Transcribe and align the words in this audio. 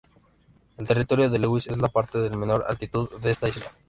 El 0.77 0.87
territorio 0.87 1.29
de 1.29 1.37
Lewis 1.37 1.67
es 1.67 1.77
la 1.77 1.87
parte 1.87 2.17
de 2.17 2.35
menor 2.35 2.65
altitud 2.67 3.07
de 3.21 3.29
esta 3.29 3.47
isla. 3.49 3.71